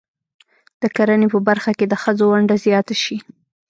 [0.81, 3.17] د کرنې په برخه کې د ښځو ونډه زیاته شي.